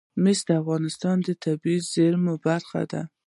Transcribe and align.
مس 0.23 0.39
د 0.47 0.49
افغانستان 0.61 1.17
د 1.23 1.29
طبیعي 1.43 1.79
زیرمو 1.91 2.33
برخه 2.45 2.81
ده. 2.91 3.01